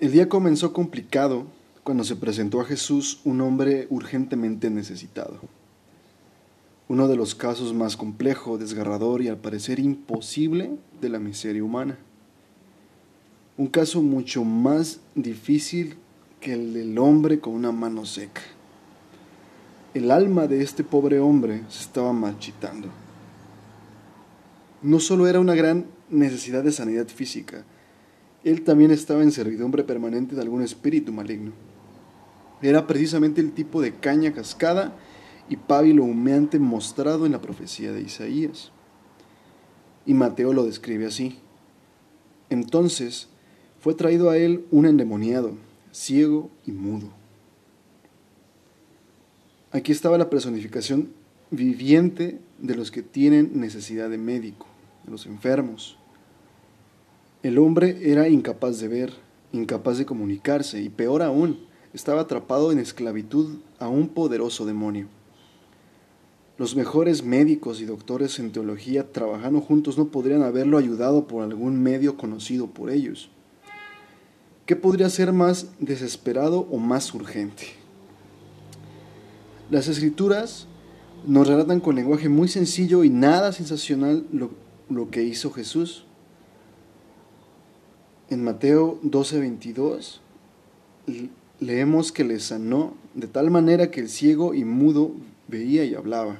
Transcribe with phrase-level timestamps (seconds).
[0.00, 1.44] El día comenzó complicado
[1.84, 5.40] cuando se presentó a Jesús un hombre urgentemente necesitado.
[6.88, 10.70] Uno de los casos más complejo, desgarrador y al parecer imposible
[11.02, 11.98] de la miseria humana.
[13.58, 15.98] Un caso mucho más difícil
[16.40, 18.40] que el del hombre con una mano seca.
[19.92, 22.88] El alma de este pobre hombre se estaba marchitando.
[24.80, 27.66] No solo era una gran necesidad de sanidad física,
[28.44, 31.52] él también estaba en servidumbre permanente de algún espíritu maligno.
[32.62, 34.96] Era precisamente el tipo de caña cascada
[35.48, 38.72] y pábilo humeante mostrado en la profecía de Isaías.
[40.06, 41.38] Y Mateo lo describe así.
[42.48, 43.28] Entonces
[43.80, 45.54] fue traído a él un endemoniado,
[45.92, 47.10] ciego y mudo.
[49.72, 51.12] Aquí estaba la personificación
[51.50, 54.66] viviente de los que tienen necesidad de médico,
[55.04, 55.99] de los enfermos,
[57.42, 59.12] el hombre era incapaz de ver,
[59.52, 61.58] incapaz de comunicarse y peor aún,
[61.94, 65.08] estaba atrapado en esclavitud a un poderoso demonio.
[66.58, 71.82] Los mejores médicos y doctores en teología trabajando juntos no podrían haberlo ayudado por algún
[71.82, 73.30] medio conocido por ellos.
[74.66, 77.68] ¿Qué podría ser más desesperado o más urgente?
[79.70, 80.66] Las escrituras
[81.26, 84.50] nos relatan con lenguaje muy sencillo y nada sensacional lo,
[84.90, 86.04] lo que hizo Jesús.
[88.30, 90.20] En Mateo 12:22
[91.58, 95.10] leemos que le sanó de tal manera que el ciego y mudo
[95.48, 96.38] veía y hablaba.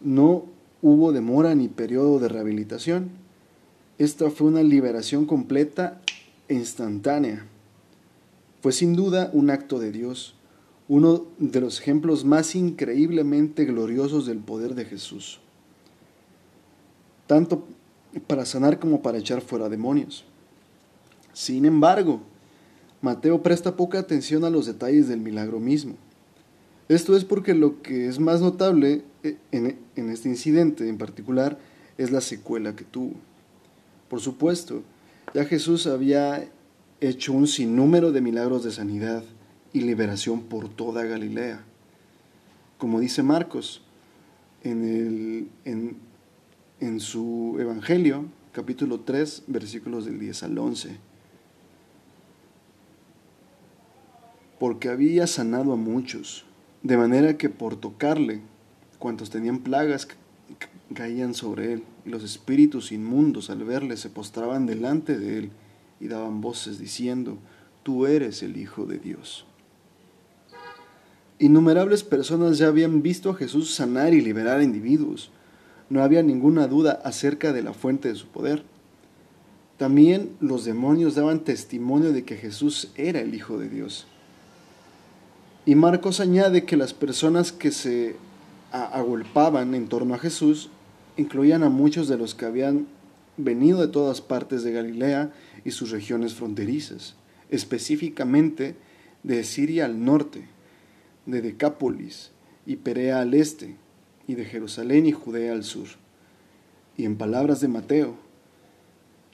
[0.00, 0.46] No
[0.82, 3.10] hubo demora ni periodo de rehabilitación.
[3.98, 6.02] Esta fue una liberación completa
[6.48, 7.46] e instantánea.
[8.62, 10.34] Fue sin duda un acto de Dios,
[10.88, 15.38] uno de los ejemplos más increíblemente gloriosos del poder de Jesús,
[17.28, 17.64] tanto
[18.26, 20.24] para sanar como para echar fuera demonios.
[21.32, 22.20] Sin embargo,
[23.00, 25.96] Mateo presta poca atención a los detalles del milagro mismo.
[26.88, 31.58] Esto es porque lo que es más notable eh, en, este incidente en particular
[31.98, 33.14] es la secuela que tuvo.
[34.08, 34.82] Por supuesto,
[35.32, 36.48] ya Jesús había
[37.00, 39.24] hecho un sinnúmero de milagros de sanidad
[39.72, 41.64] y liberación por toda Galilea.
[42.78, 43.82] Como dice Marcos
[44.62, 51.11] en, en su Evangelio, capítulo 3, versículos del 10 al 11.
[54.62, 56.44] Porque había sanado a muchos,
[56.84, 58.42] de manera que por tocarle,
[59.00, 60.06] cuantos tenían plagas
[60.94, 65.50] caían sobre él, y los espíritus inmundos al verle se postraban delante de él
[65.98, 67.38] y daban voces diciendo,
[67.82, 69.46] Tú eres el Hijo de Dios.
[71.40, 75.32] Innumerables personas ya habían visto a Jesús sanar y liberar a individuos.
[75.90, 78.62] No había ninguna duda acerca de la fuente de su poder.
[79.76, 84.06] También los demonios daban testimonio de que Jesús era el Hijo de Dios.
[85.64, 88.16] Y Marcos añade que las personas que se
[88.72, 90.70] agolpaban en torno a Jesús
[91.16, 92.88] incluían a muchos de los que habían
[93.36, 95.32] venido de todas partes de Galilea
[95.64, 97.14] y sus regiones fronterizas,
[97.50, 98.74] específicamente
[99.22, 100.48] de Siria al norte,
[101.26, 102.32] de Decápolis
[102.66, 103.76] y Perea al este,
[104.26, 105.86] y de Jerusalén y Judea al sur.
[106.96, 108.16] Y en palabras de Mateo,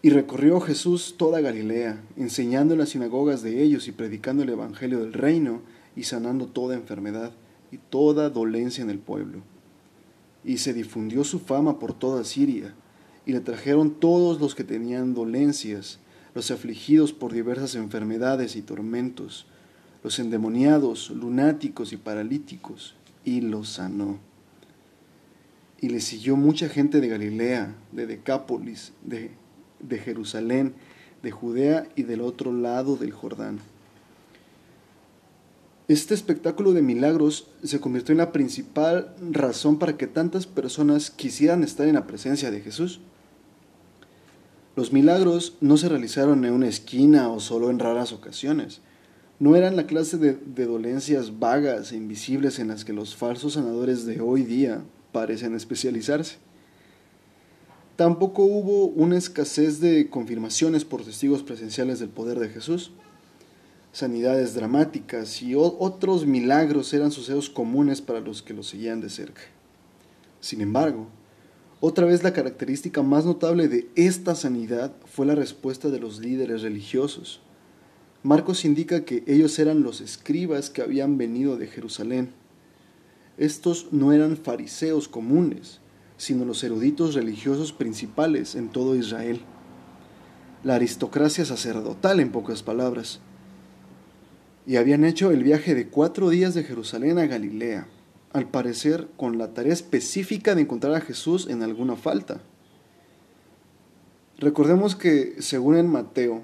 [0.00, 5.00] y recorrió Jesús toda Galilea, enseñando en las sinagogas de ellos y predicando el Evangelio
[5.00, 5.62] del reino,
[5.96, 7.32] y sanando toda enfermedad
[7.70, 9.42] y toda dolencia en el pueblo.
[10.44, 12.74] Y se difundió su fama por toda Siria,
[13.26, 15.98] y le trajeron todos los que tenían dolencias,
[16.34, 19.46] los afligidos por diversas enfermedades y tormentos,
[20.02, 22.94] los endemoniados, lunáticos y paralíticos,
[23.24, 24.18] y los sanó.
[25.80, 29.32] Y le siguió mucha gente de Galilea, de Decápolis, de,
[29.80, 30.74] de Jerusalén,
[31.22, 33.58] de Judea y del otro lado del Jordán
[35.88, 41.64] este espectáculo de milagros se convirtió en la principal razón para que tantas personas quisieran
[41.64, 43.00] estar en la presencia de Jesús.
[44.76, 48.82] Los milagros no se realizaron en una esquina o solo en raras ocasiones.
[49.40, 54.04] No eran la clase de, dolencias vagas e invisibles en las que los falsos sanadores
[54.04, 56.36] de hoy día parecen especializarse.
[57.96, 62.92] Tampoco hubo una escasez de confirmaciones por testigos presenciales del poder de Jesús
[63.92, 69.42] sanidades dramáticas y otros milagros eran sucesos comunes para los que lo seguían de cerca.
[70.40, 71.08] Sin embargo,
[71.80, 76.62] otra vez la característica más notable de esta sanidad fue la respuesta de los líderes
[76.62, 77.40] religiosos.
[78.24, 82.30] Marcos indica que ellos eran los escribas que habían venido de Jerusalén.
[83.36, 85.80] Estos no eran fariseos comunes,
[86.16, 89.40] sino los eruditos religiosos principales en todo Israel.
[90.64, 93.20] la aristocracia sacerdotal en pocas palabras.
[94.68, 97.88] Y habían hecho el viaje de cuatro días de Jerusalén a Galilea,
[98.34, 102.42] al parecer con la tarea específica de encontrar a Jesús en alguna falta.
[104.36, 106.42] Recordemos que, según en Mateo,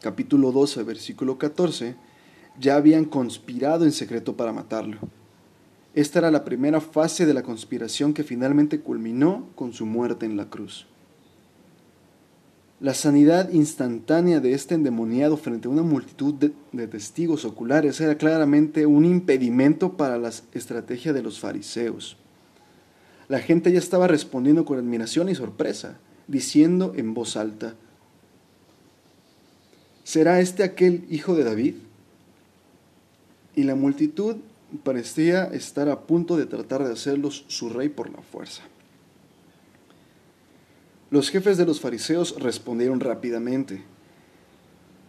[0.00, 1.96] capítulo 12, versículo 14,
[2.58, 4.96] ya habían conspirado en secreto para matarlo.
[5.92, 10.38] Esta era la primera fase de la conspiración que finalmente culminó con su muerte en
[10.38, 10.86] la cruz.
[12.82, 18.86] La sanidad instantánea de este endemoniado frente a una multitud de, testigos oculares era claramente
[18.86, 22.16] un impedimento para la estrategia de los fariseos.
[23.28, 27.76] La gente ya estaba respondiendo con admiración y sorpresa, diciendo en voz alta,
[30.02, 31.74] ¿será este aquel hijo de David?
[33.54, 34.38] Y la multitud
[34.82, 38.64] parecía estar a punto de tratar de hacerlos su rey por la fuerza.
[41.12, 43.82] Los jefes de los fariseos respondieron rápidamente: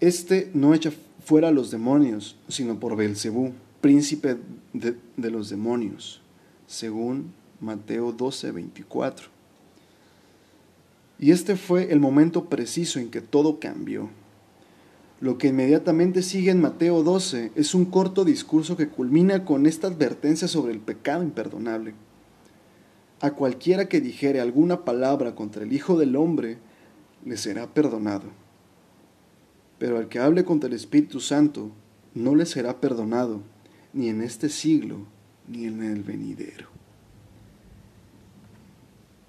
[0.02, 0.92] Este no echa
[1.24, 4.36] fuera a los demonios, sino por Belcebú, príncipe
[4.74, 6.22] de, de los demonios,
[6.68, 9.28] según Mateo 12, 24.
[11.20, 14.10] Y este fue el momento preciso en que todo cambió.
[15.22, 19.88] Lo que inmediatamente sigue en Mateo 12 es un corto discurso que culmina con esta
[19.88, 21.94] advertencia sobre el pecado imperdonable.
[23.24, 26.58] A cualquiera que dijere alguna palabra contra el Hijo del Hombre,
[27.24, 28.26] le será perdonado.
[29.80, 31.72] Pero al que hable contra el Espíritu Santo,
[32.14, 33.40] no le será perdonado,
[33.94, 35.06] ni en este siglo,
[35.48, 36.73] ni en el venidero.